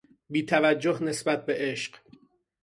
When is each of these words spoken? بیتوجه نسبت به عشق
بیتوجه 0.29 1.03
نسبت 1.03 1.45
به 1.45 1.53
عشق 1.57 1.95